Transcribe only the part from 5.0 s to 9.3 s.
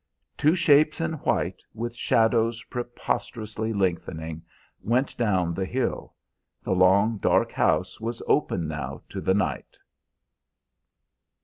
down the hill. The long, dark house was open now to